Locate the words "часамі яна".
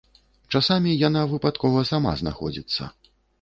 0.59-1.21